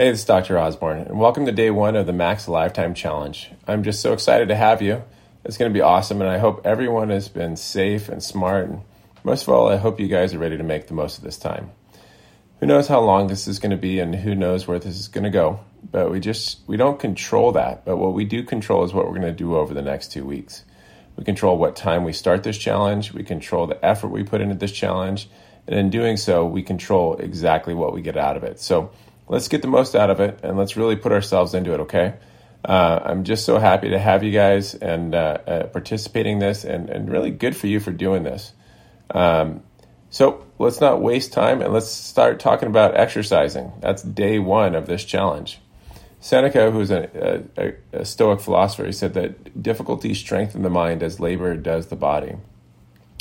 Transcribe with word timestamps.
Hey, 0.00 0.10
this 0.10 0.20
is 0.20 0.24
Dr. 0.24 0.58
Osborne, 0.58 1.02
and 1.02 1.20
welcome 1.20 1.44
to 1.44 1.52
day 1.52 1.70
one 1.70 1.94
of 1.94 2.06
the 2.06 2.14
Max 2.14 2.46
Alive 2.46 2.72
Time 2.72 2.94
Challenge. 2.94 3.50
I'm 3.68 3.82
just 3.82 4.00
so 4.00 4.14
excited 4.14 4.48
to 4.48 4.56
have 4.56 4.80
you. 4.80 5.02
It's 5.44 5.58
going 5.58 5.70
to 5.70 5.76
be 5.76 5.82
awesome, 5.82 6.22
and 6.22 6.30
I 6.30 6.38
hope 6.38 6.62
everyone 6.64 7.10
has 7.10 7.28
been 7.28 7.54
safe 7.54 8.08
and 8.08 8.22
smart. 8.22 8.70
And 8.70 8.80
most 9.24 9.42
of 9.42 9.50
all, 9.50 9.68
I 9.68 9.76
hope 9.76 10.00
you 10.00 10.08
guys 10.08 10.32
are 10.32 10.38
ready 10.38 10.56
to 10.56 10.62
make 10.62 10.86
the 10.86 10.94
most 10.94 11.18
of 11.18 11.24
this 11.24 11.36
time. 11.36 11.72
Who 12.60 12.66
knows 12.66 12.88
how 12.88 13.00
long 13.00 13.26
this 13.26 13.46
is 13.46 13.58
going 13.58 13.72
to 13.72 13.76
be, 13.76 14.00
and 14.00 14.14
who 14.14 14.34
knows 14.34 14.66
where 14.66 14.78
this 14.78 14.98
is 14.98 15.08
going 15.08 15.24
to 15.24 15.30
go? 15.30 15.60
But 15.82 16.10
we 16.10 16.18
just 16.18 16.60
we 16.66 16.78
don't 16.78 16.98
control 16.98 17.52
that. 17.52 17.84
But 17.84 17.98
what 17.98 18.14
we 18.14 18.24
do 18.24 18.42
control 18.42 18.84
is 18.84 18.94
what 18.94 19.04
we're 19.04 19.20
going 19.20 19.30
to 19.30 19.32
do 19.32 19.54
over 19.54 19.74
the 19.74 19.82
next 19.82 20.12
two 20.12 20.24
weeks. 20.24 20.64
We 21.16 21.24
control 21.24 21.58
what 21.58 21.76
time 21.76 22.04
we 22.04 22.14
start 22.14 22.42
this 22.42 22.56
challenge. 22.56 23.12
We 23.12 23.22
control 23.22 23.66
the 23.66 23.84
effort 23.84 24.08
we 24.08 24.24
put 24.24 24.40
into 24.40 24.54
this 24.54 24.72
challenge, 24.72 25.28
and 25.66 25.78
in 25.78 25.90
doing 25.90 26.16
so, 26.16 26.46
we 26.46 26.62
control 26.62 27.18
exactly 27.18 27.74
what 27.74 27.92
we 27.92 28.00
get 28.00 28.16
out 28.16 28.38
of 28.38 28.44
it. 28.44 28.60
So 28.60 28.92
let's 29.30 29.46
get 29.46 29.62
the 29.62 29.68
most 29.68 29.94
out 29.94 30.10
of 30.10 30.20
it, 30.20 30.40
and 30.42 30.58
let's 30.58 30.76
really 30.76 30.96
put 30.96 31.12
ourselves 31.12 31.54
into 31.54 31.72
it. 31.72 31.80
Okay. 31.80 32.14
Uh, 32.62 33.00
I'm 33.04 33.24
just 33.24 33.46
so 33.46 33.58
happy 33.58 33.88
to 33.88 33.98
have 33.98 34.22
you 34.22 34.32
guys 34.32 34.74
and 34.74 35.14
uh, 35.14 35.38
uh, 35.46 35.66
participating 35.68 36.34
in 36.34 36.38
this, 36.40 36.64
and, 36.64 36.90
and 36.90 37.10
really 37.10 37.30
good 37.30 37.56
for 37.56 37.68
you 37.68 37.80
for 37.80 37.92
doing 37.92 38.24
this. 38.24 38.52
Um, 39.14 39.62
so 40.10 40.44
let's 40.58 40.80
not 40.80 41.00
waste 41.00 41.32
time 41.32 41.62
and 41.62 41.72
let's 41.72 41.88
start 41.88 42.40
talking 42.40 42.68
about 42.68 42.96
exercising. 42.96 43.72
That's 43.80 44.02
day 44.02 44.38
one 44.40 44.74
of 44.74 44.86
this 44.86 45.04
challenge. 45.04 45.60
Seneca, 46.18 46.70
who's 46.70 46.90
a, 46.90 47.42
a, 47.56 47.72
a 48.00 48.04
Stoic 48.04 48.40
philosopher, 48.40 48.84
he 48.84 48.92
said 48.92 49.14
that 49.14 49.62
difficulty 49.62 50.12
strengthens 50.12 50.62
the 50.62 50.68
mind 50.68 51.02
as 51.02 51.18
labor 51.18 51.56
does 51.56 51.86
the 51.86 51.96
body. 51.96 52.34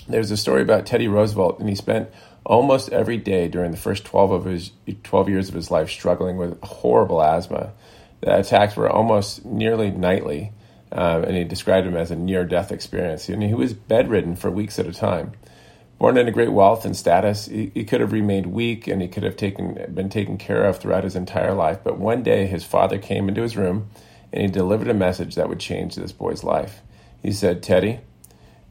There's 0.08 0.32
a 0.32 0.38
story 0.38 0.64
about 0.64 0.86
Teddy 0.86 1.08
Roosevelt, 1.08 1.60
and 1.60 1.70
he 1.70 1.76
spent 1.76 2.10
almost 2.46 2.90
every 2.90 3.18
day 3.18 3.48
during 3.48 3.72
the 3.72 3.78
first 3.78 4.06
12 4.06 4.32
of 4.32 4.46
his 4.46 4.72
12 5.04 5.30
years 5.30 5.50
of 5.50 5.56
his 5.56 5.70
life 5.70 5.90
struggling 5.90 6.38
with 6.38 6.62
horrible 6.64 7.22
asthma 7.22 7.74
the 8.22 8.38
attacks 8.38 8.76
were 8.76 8.90
almost 8.90 9.46
nearly 9.46 9.92
nightly, 9.92 10.52
um, 10.92 11.24
and 11.24 11.36
he 11.36 11.44
described 11.44 11.88
them 11.88 11.96
as 11.96 12.12
a 12.12 12.16
near 12.16 12.44
death 12.44 12.72
experience. 12.72 13.30
And 13.30 13.42
he 13.42 13.54
was 13.54 13.74
bedridden 13.74 14.36
for 14.36 14.52
weeks 14.52 14.78
at 14.80 14.88
a 14.88 14.94
time. 14.94 15.34
Born 15.98 16.18
into 16.18 16.32
great 16.32 16.52
wealth 16.52 16.86
and 16.86 16.96
status, 16.96 17.46
he, 17.46 17.72
he 17.74 17.84
could 17.84 18.02
have 18.02 18.12
remained 18.12 18.48
weak 18.48 18.88
and 18.88 19.02
he 19.02 19.08
could 19.08 19.24
have 19.24 19.36
taken, 19.36 19.94
been 19.94 20.10
taken 20.10 20.38
care 20.38 20.64
of 20.66 20.80
throughout 20.80 21.04
his 21.04 21.16
entire 21.16 21.54
life. 21.54 21.80
But 21.84 21.98
one 21.98 22.24
day, 22.24 22.46
his 22.46 22.64
father 22.64 22.98
came 22.98 23.28
into 23.28 23.42
his 23.42 23.58
room 23.58 23.90
and 24.32 24.42
he 24.42 24.48
delivered 24.48 24.88
a 24.88 24.94
message 24.94 25.36
that 25.36 25.50
would 25.50 25.60
change 25.60 25.96
this 25.96 26.12
boy's 26.12 26.44
life. 26.44 26.82
He 27.22 27.32
said, 27.34 27.62
Teddy, 27.62 28.00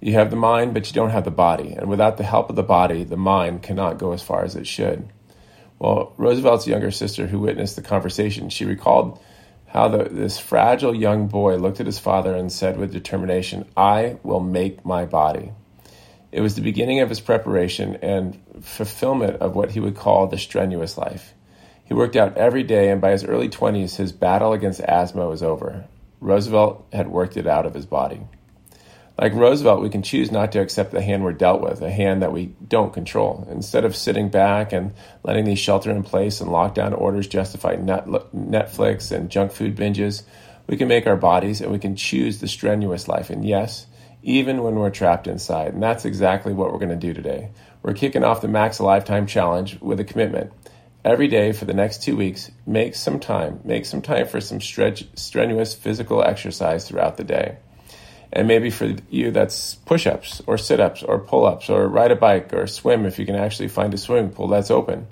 you 0.00 0.12
have 0.14 0.30
the 0.30 0.36
mind, 0.36 0.74
but 0.74 0.86
you 0.86 0.94
don't 0.94 1.10
have 1.10 1.24
the 1.24 1.30
body. 1.30 1.72
And 1.72 1.88
without 1.88 2.16
the 2.16 2.24
help 2.24 2.50
of 2.50 2.56
the 2.56 2.62
body, 2.62 3.04
the 3.04 3.16
mind 3.16 3.62
cannot 3.62 3.98
go 3.98 4.12
as 4.12 4.22
far 4.22 4.44
as 4.44 4.54
it 4.54 4.66
should. 4.66 5.08
Well, 5.78 6.12
Roosevelt's 6.16 6.66
younger 6.66 6.91
sister, 6.91 7.27
who 7.27 7.41
witnessed 7.41 7.77
the 7.77 7.82
conversation, 7.82 8.48
she 8.48 8.64
recalled 8.64 9.20
how 9.66 9.88
the, 9.88 10.04
this 10.04 10.38
fragile 10.38 10.94
young 10.94 11.28
boy 11.28 11.56
looked 11.56 11.80
at 11.80 11.86
his 11.86 11.98
father 11.98 12.34
and 12.34 12.50
said 12.50 12.78
with 12.78 12.92
determination, 12.92 13.66
I 13.76 14.16
will 14.22 14.41
make 14.41 14.84
my 14.84 15.04
body. 15.04 15.52
It 16.32 16.41
was 16.41 16.54
the 16.54 16.62
beginning 16.62 17.00
of 17.00 17.08
his 17.08 17.20
preparation 17.20 17.96
and 17.96 18.41
fulfillment 18.60 19.36
of 19.36 19.54
what 19.54 19.70
he 19.70 19.80
would 19.80 19.96
call 19.96 20.26
the 20.26 20.38
strenuous 20.38 20.98
life. 20.98 21.34
He 21.84 21.94
worked 21.94 22.16
out 22.16 22.36
every 22.36 22.64
day, 22.64 22.91
and 22.91 23.00
by 23.00 23.12
his 23.12 23.24
early 23.24 23.48
20s, 23.48 23.96
his 23.96 24.12
battle 24.12 24.52
against 24.52 24.80
asthma 24.80 25.26
was 25.26 25.42
over. 25.42 25.86
Roosevelt 26.20 26.86
had 26.92 27.08
worked 27.08 27.36
it 27.36 27.46
out 27.46 27.64
of 27.64 27.74
his 27.74 27.86
body. 27.86 28.20
Like 29.20 29.34
Roosevelt, 29.34 29.83
we 29.83 29.91
can 29.91 30.05
choose 30.05 30.30
not 30.30 30.52
to 30.52 30.61
accept 30.61 30.92
the 30.92 31.02
hand 31.02 31.24
we're 31.24 31.33
dealt 31.33 31.61
with, 31.61 31.83
a 31.83 31.91
hand 31.91 32.22
that 32.22 32.33
we 32.33 32.55
don't 32.69 32.92
control. 32.92 33.48
Instead 33.50 33.84
of 33.84 33.97
sitting 33.97 34.28
back 34.28 34.72
and 34.72 34.94
letting 35.25 35.44
these 35.44 35.58
shelter 35.58 35.91
in 35.91 36.05
place 36.05 36.41
and 36.41 36.50
lockdown 36.50 36.97
orders 36.97 37.27
justify 37.27 37.75
Netflix 37.75 39.10
and 39.10 39.28
junk 39.28 39.50
food 39.50 39.75
binges, 39.75 40.22
we 40.69 40.77
can 40.77 40.86
make 40.86 41.08
our 41.08 41.16
bodies 41.16 41.60
and 41.60 41.72
we 41.72 41.80
can 41.80 41.97
choose 41.97 42.38
the 42.38 42.47
strenuous 42.47 43.08
life. 43.08 43.28
And 43.28 43.44
yes, 43.44 43.86
even 44.22 44.62
when 44.62 44.77
we're 44.77 44.91
trapped 44.91 45.26
inside. 45.26 45.75
And 45.75 45.82
that's 45.82 46.04
exactly 46.04 46.53
what 46.53 46.72
we're 46.72 46.78
going 46.78 46.88
to 46.91 46.97
do 46.97 47.12
today. 47.12 47.50
We're 47.82 47.94
kicking 47.94 48.22
off 48.22 48.41
the 48.41 48.47
Max 48.47 48.78
Alive 48.78 49.04
Time 49.04 49.26
Challenge 49.26 49.81
with 49.81 49.98
a 49.98 50.04
commitment. 50.04 50.53
Every 51.04 51.26
day 51.26 51.50
for 51.50 51.64
the 51.64 51.75
next 51.75 52.04
two 52.04 52.16
weeks, 52.16 52.53
make 52.66 52.94
some 52.94 53.19
time. 53.19 53.62
Make 53.64 53.84
some 53.84 54.03
time 54.03 54.28
for 54.28 54.41
some 54.41 54.60
stretch, 54.60 55.09
strenuous 55.16 55.75
physical 55.75 56.22
exercise 56.22 56.87
throughout 56.87 57.16
the 57.16 57.25
day. 57.25 57.59
And 58.33 58.47
maybe 58.47 58.71
for 58.71 58.94
you, 59.11 59.31
that's 59.31 59.75
push 59.75 60.06
ups 60.06 60.43
or 60.47 60.59
sit 60.59 60.81
ups 60.81 61.03
or 61.03 61.19
pull 61.19 61.47
ups 61.47 61.71
or 61.71 61.89
ride 61.89 62.11
a 62.11 62.16
bike 62.16 62.53
or 62.53 62.66
swim 62.66 63.06
if 63.06 63.19
you 63.19 63.25
can 63.25 63.34
actually 63.34 63.69
find 63.69 63.94
a 63.94 63.99
swimming 63.99 64.31
pool 64.31 64.49
that's 64.49 64.71
open. 64.71 65.06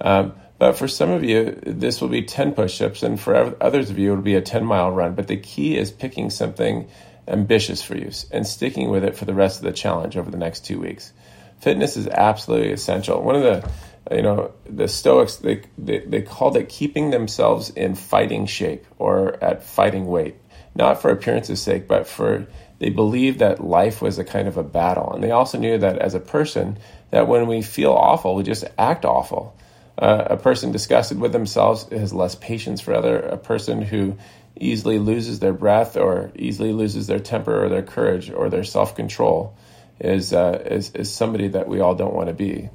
Um, 0.00 0.34
but 0.58 0.74
for 0.74 0.88
some 0.88 1.10
of 1.10 1.24
you, 1.24 1.60
this 1.66 2.00
will 2.00 2.08
be 2.08 2.22
10 2.22 2.52
push 2.52 2.80
ups, 2.80 3.02
and 3.02 3.20
for 3.20 3.56
others 3.62 3.90
of 3.90 3.98
you, 3.98 4.12
it'll 4.12 4.22
be 4.22 4.36
a 4.36 4.40
10 4.40 4.64
mile 4.64 4.90
run. 4.90 5.14
But 5.14 5.26
the 5.26 5.36
key 5.36 5.76
is 5.76 5.90
picking 5.90 6.30
something 6.30 6.88
ambitious 7.26 7.82
for 7.82 7.96
you 7.96 8.10
and 8.30 8.46
sticking 8.46 8.90
with 8.90 9.04
it 9.04 9.16
for 9.16 9.24
the 9.24 9.34
rest 9.34 9.58
of 9.58 9.64
the 9.64 9.72
challenge 9.72 10.16
over 10.16 10.30
the 10.30 10.38
next 10.38 10.64
two 10.64 10.80
weeks. 10.80 11.12
Fitness 11.60 11.96
is 11.96 12.06
absolutely 12.06 12.72
essential. 12.72 13.22
One 13.22 13.36
of 13.36 13.42
the 13.42 13.70
you 14.14 14.22
know 14.22 14.52
the 14.68 14.86
stoics 14.86 15.36
they, 15.36 15.62
they, 15.78 16.00
they 16.00 16.20
called 16.20 16.56
it 16.58 16.68
keeping 16.68 17.10
themselves 17.10 17.70
in 17.70 17.94
fighting 17.94 18.44
shape 18.44 18.86
or 18.98 19.42
at 19.42 19.64
fighting 19.64 20.06
weight 20.06 20.36
not 20.74 21.00
for 21.00 21.10
appearance's 21.10 21.62
sake, 21.62 21.86
but 21.86 22.06
for 22.06 22.46
they 22.78 22.90
believed 22.90 23.38
that 23.38 23.64
life 23.64 24.02
was 24.02 24.18
a 24.18 24.24
kind 24.24 24.48
of 24.48 24.56
a 24.56 24.62
battle. 24.62 25.12
And 25.12 25.22
they 25.22 25.30
also 25.30 25.58
knew 25.58 25.78
that 25.78 25.98
as 25.98 26.14
a 26.14 26.20
person, 26.20 26.78
that 27.10 27.28
when 27.28 27.46
we 27.46 27.62
feel 27.62 27.92
awful, 27.92 28.34
we 28.34 28.42
just 28.42 28.64
act 28.76 29.04
awful. 29.04 29.56
Uh, 29.96 30.24
a 30.30 30.36
person 30.36 30.72
disgusted 30.72 31.20
with 31.20 31.32
themselves 31.32 31.84
has 31.90 32.12
less 32.12 32.34
patience 32.34 32.80
for 32.80 32.92
other. 32.92 33.16
A 33.18 33.36
person 33.36 33.80
who 33.80 34.16
easily 34.56 34.98
loses 34.98 35.38
their 35.38 35.52
breath 35.52 35.96
or 35.96 36.32
easily 36.34 36.72
loses 36.72 37.06
their 37.06 37.20
temper 37.20 37.64
or 37.64 37.68
their 37.68 37.82
courage 37.82 38.30
or 38.30 38.50
their 38.50 38.64
self 38.64 38.96
control 38.96 39.56
is, 40.00 40.32
uh, 40.32 40.60
is 40.66 40.90
is 40.90 41.12
somebody 41.12 41.48
that 41.48 41.68
we 41.68 41.78
all 41.80 41.94
don't 41.94 42.14
want 42.14 42.28
to 42.28 42.34
be. 42.34 42.68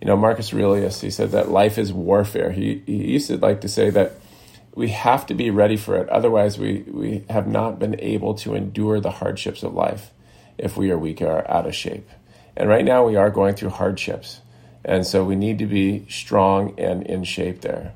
You 0.00 0.06
know, 0.06 0.16
Marcus 0.16 0.52
Aurelius 0.54 1.00
he 1.00 1.10
said 1.10 1.32
that 1.32 1.50
life 1.50 1.78
is 1.78 1.92
warfare. 1.92 2.52
He 2.52 2.82
he 2.86 3.12
used 3.12 3.26
to 3.26 3.36
like 3.38 3.62
to 3.62 3.68
say 3.68 3.90
that 3.90 4.12
we 4.74 4.88
have 4.88 5.26
to 5.26 5.34
be 5.34 5.50
ready 5.50 5.76
for 5.76 5.96
it. 5.96 6.08
Otherwise, 6.08 6.58
we, 6.58 6.82
we 6.86 7.24
have 7.28 7.46
not 7.46 7.78
been 7.78 7.98
able 8.00 8.34
to 8.34 8.54
endure 8.54 9.00
the 9.00 9.10
hardships 9.10 9.62
of 9.62 9.74
life 9.74 10.10
if 10.58 10.76
we 10.76 10.90
are 10.90 10.98
weak 10.98 11.20
or 11.20 11.48
out 11.50 11.66
of 11.66 11.74
shape. 11.74 12.08
And 12.56 12.68
right 12.68 12.84
now, 12.84 13.06
we 13.06 13.16
are 13.16 13.30
going 13.30 13.54
through 13.54 13.70
hardships. 13.70 14.40
And 14.84 15.06
so 15.06 15.24
we 15.24 15.36
need 15.36 15.58
to 15.58 15.66
be 15.66 16.06
strong 16.08 16.78
and 16.78 17.06
in 17.06 17.24
shape 17.24 17.60
there. 17.60 17.94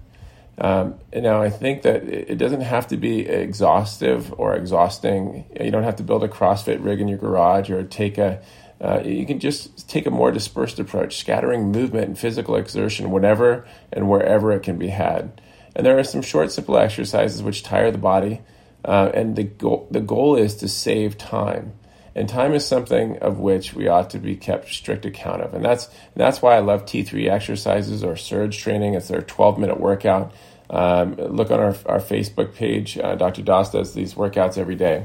Um, 0.59 0.95
now 1.15 1.43
I 1.43 1.51
think 1.51 1.83
that 1.83 2.05
it 2.05 2.39
doesn't 2.39 2.63
have 2.63 2.87
to 2.89 2.97
be 2.97 3.27
exhaustive 3.27 4.33
or 4.39 4.55
exhausting. 4.55 5.45
You 5.61 5.71
don't 5.71 5.83
have 5.83 5.97
to 5.97 6.03
build 6.03 6.25
a 6.25 6.29
CrossFit 6.29 6.83
rig 6.83 7.01
in 7.01 7.09
your 7.09 7.19
garage 7.19 7.71
or 7.71 7.83
take 7.85 8.17
a, 8.17 8.43
uh, 8.81 9.03
you 9.05 9.27
can 9.27 9.39
just 9.39 9.89
take 9.89 10.07
a 10.07 10.11
more 10.11 10.31
dispersed 10.31 10.79
approach, 10.79 11.19
scattering 11.19 11.71
movement 11.73 12.07
and 12.07 12.19
physical 12.19 12.57
exertion 12.57 13.11
whenever 13.11 13.67
and 13.93 14.09
wherever 14.09 14.53
it 14.53 14.63
can 14.63 14.79
be 14.79 14.89
had. 14.89 15.41
And 15.77 15.85
there 15.85 15.99
are 15.99 16.05
some 16.05 16.23
short, 16.23 16.51
simple 16.51 16.79
exercises 16.79 17.43
which 17.43 17.63
tire 17.63 17.91
the 17.91 17.99
body. 17.99 18.41
Uh, 18.83 19.11
and 19.13 19.37
the 19.37 19.45
goal, 19.45 19.87
the 19.91 20.01
goal 20.01 20.35
is 20.37 20.57
to 20.57 20.69
save 20.69 21.19
time. 21.19 21.75
And 22.15 22.27
time 22.31 22.55
is 22.55 22.67
something 22.67 23.19
of 23.19 23.39
which 23.39 23.75
we 23.75 23.89
ought 23.89 24.09
to 24.11 24.19
be 24.19 24.37
kept 24.37 24.71
strict 24.71 25.05
account 25.05 25.43
of. 25.43 25.53
And 25.53 25.63
that's, 25.63 25.91
that's 26.15 26.41
why 26.41 26.57
I 26.57 26.61
love 26.61 26.87
T3 26.87 27.31
exercises 27.31 28.03
or 28.03 28.17
surge 28.17 28.59
training. 28.59 28.95
It's 28.95 29.09
their 29.09 29.21
12 29.21 29.59
minute 29.59 29.79
workout. 29.79 30.33
Um, 30.71 31.17
look 31.17 31.51
on 31.51 31.61
our, 31.61 31.77
our 31.85 32.01
Facebook 32.01 32.55
page. 32.55 32.97
Uh, 32.97 33.17
Dr. 33.17 33.43
Doss 33.43 33.71
does 33.71 33.93
these 33.93 34.15
workouts 34.15 34.57
every 34.57 34.77
day. 34.77 35.05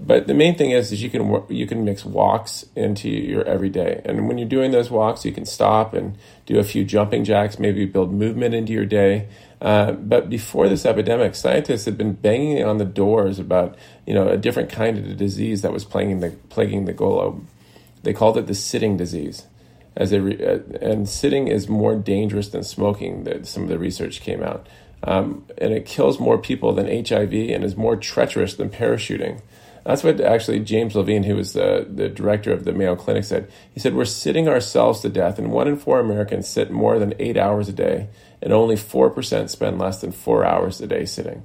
But 0.00 0.26
the 0.26 0.34
main 0.34 0.56
thing 0.56 0.72
is, 0.72 0.90
is 0.90 1.02
you 1.02 1.10
can 1.10 1.44
you 1.48 1.66
can 1.66 1.84
mix 1.84 2.04
walks 2.04 2.64
into 2.74 3.08
your 3.08 3.44
everyday, 3.44 4.02
and 4.04 4.26
when 4.26 4.38
you're 4.38 4.48
doing 4.48 4.72
those 4.72 4.90
walks, 4.90 5.24
you 5.24 5.30
can 5.30 5.46
stop 5.46 5.94
and 5.94 6.18
do 6.46 6.58
a 6.58 6.64
few 6.64 6.84
jumping 6.84 7.22
jacks, 7.24 7.60
maybe 7.60 7.84
build 7.84 8.12
movement 8.12 8.54
into 8.54 8.72
your 8.72 8.86
day. 8.86 9.28
Uh, 9.60 9.92
but 9.92 10.28
before 10.28 10.68
this 10.68 10.84
epidemic, 10.84 11.36
scientists 11.36 11.84
had 11.84 11.96
been 11.96 12.12
banging 12.12 12.64
on 12.64 12.78
the 12.78 12.84
doors 12.84 13.38
about 13.38 13.76
you 14.04 14.12
know 14.12 14.28
a 14.28 14.36
different 14.36 14.68
kind 14.68 14.98
of 14.98 15.16
disease 15.16 15.62
that 15.62 15.72
was 15.72 15.84
plaguing 15.84 16.18
the 16.18 16.30
plaguing 16.48 16.86
the 16.86 16.92
globe. 16.92 17.46
They 18.02 18.12
called 18.12 18.36
it 18.36 18.48
the 18.48 18.54
sitting 18.54 18.96
disease, 18.96 19.46
as 19.96 20.12
a 20.12 20.20
re- 20.20 20.44
uh, 20.44 20.58
and 20.82 21.08
sitting 21.08 21.46
is 21.46 21.68
more 21.68 21.94
dangerous 21.94 22.48
than 22.48 22.64
smoking. 22.64 23.24
That 23.24 23.46
some 23.46 23.62
of 23.62 23.68
the 23.68 23.78
research 23.78 24.22
came 24.22 24.42
out, 24.42 24.66
um, 25.04 25.44
and 25.56 25.72
it 25.72 25.86
kills 25.86 26.18
more 26.18 26.36
people 26.36 26.72
than 26.72 26.86
HIV 26.86 27.32
and 27.32 27.62
is 27.62 27.76
more 27.76 27.94
treacherous 27.94 28.54
than 28.54 28.70
parachuting. 28.70 29.40
That's 29.84 30.02
what 30.02 30.20
actually 30.20 30.60
James 30.60 30.94
Levine, 30.94 31.24
who 31.24 31.36
was 31.36 31.52
the, 31.52 31.86
the 31.88 32.08
director 32.08 32.52
of 32.52 32.64
the 32.64 32.72
Mayo 32.72 32.96
Clinic, 32.96 33.24
said. 33.24 33.50
He 33.72 33.80
said, 33.80 33.94
We're 33.94 34.06
sitting 34.06 34.48
ourselves 34.48 35.00
to 35.00 35.10
death, 35.10 35.38
and 35.38 35.52
one 35.52 35.68
in 35.68 35.76
four 35.76 36.00
Americans 36.00 36.48
sit 36.48 36.70
more 36.70 36.98
than 36.98 37.14
eight 37.18 37.36
hours 37.36 37.68
a 37.68 37.72
day, 37.72 38.08
and 38.40 38.52
only 38.52 38.76
4% 38.76 39.50
spend 39.50 39.78
less 39.78 40.00
than 40.00 40.12
four 40.12 40.44
hours 40.44 40.80
a 40.80 40.86
day 40.86 41.04
sitting. 41.04 41.44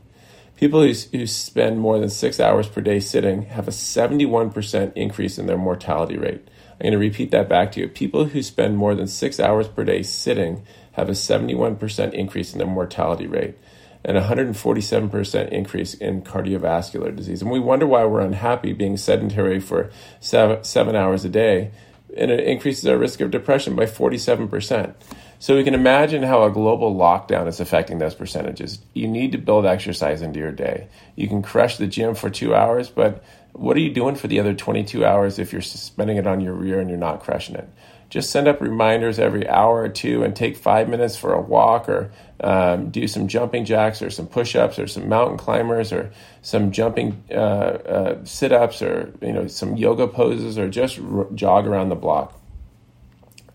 People 0.55 0.81
who, 0.81 0.93
who 1.11 1.27
spend 1.27 1.79
more 1.79 1.99
than 1.99 2.09
six 2.09 2.39
hours 2.39 2.67
per 2.67 2.81
day 2.81 2.99
sitting 2.99 3.43
have 3.43 3.67
a 3.67 3.71
71% 3.71 4.93
increase 4.93 5.37
in 5.37 5.45
their 5.45 5.57
mortality 5.57 6.17
rate. 6.17 6.47
I'm 6.73 6.83
going 6.83 6.91
to 6.93 6.97
repeat 6.97 7.31
that 7.31 7.49
back 7.49 7.73
to 7.73 7.81
you. 7.81 7.87
People 7.87 8.25
who 8.25 8.41
spend 8.41 8.77
more 8.77 8.95
than 8.95 9.07
six 9.07 9.39
hours 9.39 9.67
per 9.67 9.83
day 9.83 10.03
sitting 10.03 10.65
have 10.93 11.09
a 11.09 11.13
71% 11.13 12.13
increase 12.13 12.53
in 12.53 12.57
their 12.57 12.67
mortality 12.67 13.27
rate. 13.27 13.55
And 14.03 14.17
147% 14.17 15.49
increase 15.49 15.93
in 15.93 16.21
cardiovascular 16.21 17.15
disease. 17.15 17.41
And 17.41 17.51
we 17.51 17.59
wonder 17.59 17.85
why 17.85 18.05
we're 18.05 18.21
unhappy 18.21 18.73
being 18.73 18.97
sedentary 18.97 19.59
for 19.59 19.91
seven, 20.19 20.63
seven 20.63 20.95
hours 20.95 21.25
a 21.25 21.29
day, 21.29 21.71
and 22.15 22.31
it 22.31 22.39
increases 22.41 22.87
our 22.87 22.97
risk 22.97 23.19
of 23.21 23.31
depression 23.31 23.75
by 23.75 23.85
47%. 23.85 24.93
So 25.41 25.55
we 25.55 25.63
can 25.63 25.73
imagine 25.73 26.23
how 26.23 26.43
a 26.43 26.51
global 26.51 26.93
lockdown 26.93 27.47
is 27.47 27.59
affecting 27.59 27.97
those 27.97 28.15
percentages. 28.15 28.79
You 28.93 29.07
need 29.07 29.31
to 29.31 29.37
build 29.37 29.65
exercise 29.65 30.21
into 30.21 30.39
your 30.39 30.51
day. 30.51 30.87
You 31.15 31.27
can 31.27 31.41
crush 31.41 31.77
the 31.77 31.87
gym 31.87 32.15
for 32.15 32.29
two 32.29 32.53
hours, 32.53 32.89
but 32.89 33.23
what 33.53 33.77
are 33.77 33.81
you 33.81 33.93
doing 33.93 34.15
for 34.15 34.27
the 34.27 34.39
other 34.39 34.53
22 34.53 35.05
hours 35.05 35.39
if 35.39 35.53
you're 35.53 35.61
spending 35.61 36.17
it 36.17 36.27
on 36.27 36.41
your 36.41 36.53
rear 36.53 36.79
and 36.79 36.89
you're 36.89 36.99
not 36.99 37.21
crushing 37.21 37.55
it? 37.55 37.69
Just 38.09 38.31
send 38.31 38.47
up 38.47 38.59
reminders 38.59 39.19
every 39.19 39.47
hour 39.47 39.81
or 39.81 39.89
two 39.89 40.23
and 40.23 40.35
take 40.35 40.57
five 40.57 40.89
minutes 40.89 41.15
for 41.15 41.33
a 41.33 41.41
walk 41.41 41.87
or 41.87 42.11
um, 42.41 42.89
do 42.89 43.07
some 43.07 43.27
jumping 43.27 43.65
jacks 43.65 44.01
or 44.01 44.09
some 44.09 44.25
push 44.25 44.55
ups 44.55 44.79
or 44.79 44.87
some 44.87 45.07
mountain 45.07 45.37
climbers 45.37 45.93
or 45.93 46.11
some 46.41 46.71
jumping 46.71 47.23
uh, 47.31 47.33
uh, 47.33 48.25
sit 48.25 48.51
ups 48.51 48.81
or 48.81 49.13
you 49.21 49.31
know 49.31 49.47
some 49.47 49.77
yoga 49.77 50.07
poses 50.07 50.57
or 50.57 50.69
just 50.69 50.99
r- 50.99 51.27
jog 51.35 51.67
around 51.67 51.89
the 51.89 51.95
block. 51.95 52.39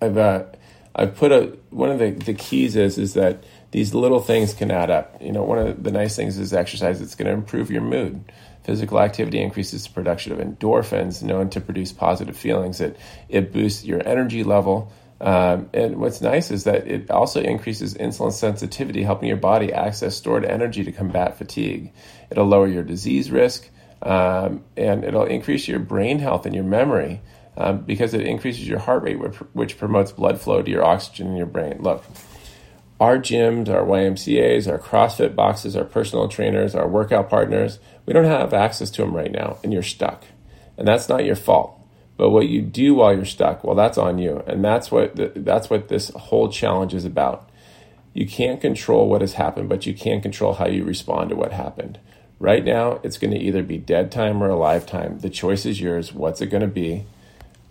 I've 0.00 0.16
uh, 0.16 0.44
I've 0.94 1.16
put 1.16 1.32
a 1.32 1.56
one 1.70 1.90
of 1.90 1.98
the, 1.98 2.10
the 2.10 2.34
keys 2.34 2.76
is 2.76 2.98
is 2.98 3.14
that 3.14 3.42
these 3.72 3.92
little 3.92 4.20
things 4.20 4.54
can 4.54 4.70
add 4.70 4.90
up. 4.90 5.20
You 5.20 5.32
know, 5.32 5.42
one 5.42 5.58
of 5.58 5.82
the 5.82 5.90
nice 5.90 6.14
things 6.14 6.38
is 6.38 6.52
exercise. 6.52 7.00
It's 7.00 7.16
going 7.16 7.26
to 7.26 7.32
improve 7.32 7.72
your 7.72 7.82
mood. 7.82 8.30
Physical 8.64 8.98
activity 8.98 9.40
increases 9.42 9.84
the 9.84 9.90
production 9.90 10.32
of 10.32 10.38
endorphins, 10.38 11.22
known 11.22 11.50
to 11.50 11.60
produce 11.60 11.92
positive 11.92 12.36
feelings. 12.36 12.80
It 12.80 12.98
it 13.28 13.52
boosts 13.52 13.84
your 13.84 14.06
energy 14.06 14.42
level. 14.42 14.90
Um, 15.20 15.70
and 15.72 15.96
what's 15.96 16.20
nice 16.20 16.50
is 16.50 16.64
that 16.64 16.86
it 16.86 17.10
also 17.10 17.40
increases 17.40 17.94
insulin 17.94 18.32
sensitivity, 18.32 19.02
helping 19.02 19.28
your 19.28 19.36
body 19.36 19.72
access 19.72 20.16
stored 20.16 20.44
energy 20.44 20.84
to 20.84 20.92
combat 20.92 21.38
fatigue. 21.38 21.92
It'll 22.30 22.46
lower 22.46 22.66
your 22.66 22.82
disease 22.82 23.30
risk, 23.30 23.70
um, 24.02 24.64
and 24.76 25.04
it'll 25.04 25.24
increase 25.24 25.68
your 25.68 25.78
brain 25.78 26.18
health 26.18 26.46
and 26.46 26.54
your 26.54 26.64
memory 26.64 27.20
um, 27.56 27.82
because 27.82 28.14
it 28.14 28.22
increases 28.22 28.66
your 28.68 28.80
heart 28.80 29.02
rate, 29.02 29.18
which, 29.18 29.36
which 29.52 29.78
promotes 29.78 30.12
blood 30.12 30.40
flow 30.40 30.62
to 30.62 30.70
your 30.70 30.84
oxygen 30.84 31.28
in 31.28 31.36
your 31.36 31.46
brain. 31.46 31.78
Look, 31.80 32.04
our 33.00 33.18
gyms, 33.18 33.68
our 33.68 33.84
YMCA's, 33.84 34.68
our 34.68 34.78
CrossFit 34.78 35.34
boxes, 35.34 35.76
our 35.76 35.84
personal 35.84 36.28
trainers, 36.28 36.74
our 36.74 36.88
workout 36.88 37.28
partners, 37.28 37.78
we 38.06 38.12
don't 38.12 38.24
have 38.24 38.54
access 38.54 38.90
to 38.90 39.02
them 39.02 39.14
right 39.14 39.32
now, 39.32 39.58
and 39.62 39.72
you're 39.72 39.82
stuck. 39.82 40.24
And 40.76 40.86
that's 40.86 41.08
not 41.08 41.24
your 41.24 41.36
fault. 41.36 41.80
But 42.16 42.30
what 42.30 42.48
you 42.48 42.62
do 42.62 42.94
while 42.94 43.14
you're 43.14 43.24
stuck, 43.24 43.64
well, 43.64 43.74
that's 43.74 43.98
on 43.98 44.18
you. 44.18 44.42
And 44.46 44.64
that's 44.64 44.90
what, 44.90 45.16
the, 45.16 45.32
that's 45.34 45.68
what 45.68 45.88
this 45.88 46.10
whole 46.10 46.48
challenge 46.48 46.94
is 46.94 47.04
about. 47.04 47.50
You 48.12 48.26
can't 48.26 48.60
control 48.60 49.08
what 49.08 49.20
has 49.20 49.34
happened, 49.34 49.68
but 49.68 49.86
you 49.86 49.94
can 49.94 50.20
control 50.20 50.54
how 50.54 50.68
you 50.68 50.84
respond 50.84 51.30
to 51.30 51.36
what 51.36 51.52
happened. 51.52 51.98
Right 52.38 52.64
now, 52.64 53.00
it's 53.02 53.18
going 53.18 53.32
to 53.32 53.40
either 53.40 53.64
be 53.64 53.78
dead 53.78 54.12
time 54.12 54.42
or 54.42 54.48
alive 54.48 54.86
time. 54.86 55.18
The 55.18 55.30
choice 55.30 55.66
is 55.66 55.80
yours. 55.80 56.12
What's 56.12 56.40
it 56.40 56.46
going 56.46 56.60
to 56.60 56.68
be? 56.68 57.06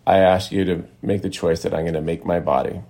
I 0.06 0.18
ask 0.18 0.52
you 0.52 0.66
to 0.66 0.84
make 1.02 1.22
the 1.22 1.30
choice 1.30 1.64
that 1.64 1.74
I'm 1.74 1.84
going 1.84 1.94
to 1.94 2.02
make 2.02 2.26
my 2.26 2.42
body 2.42 2.82